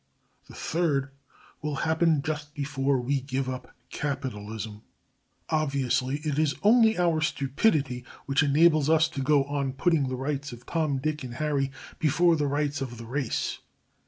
[0.47, 1.11] The third
[1.61, 4.81] will happen just before we give up capitalism.
[5.49, 10.51] Obviously, it is only our stupidity which enables us to go on putting the rights
[10.53, 11.69] of Tom, Dick, and Harry
[11.99, 13.59] before the rights of the race.